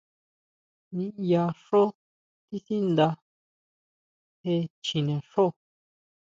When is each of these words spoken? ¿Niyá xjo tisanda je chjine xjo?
¿Niyá 0.95 1.43
xjo 1.63 1.83
tisanda 2.49 3.07
je 4.41 4.55
chjine 4.85 5.15
xjo? 5.29 5.45